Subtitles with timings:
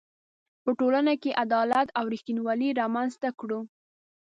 [0.63, 3.59] په ټولنه کې عدالت او ریښتینولي رامنځ ته کړو.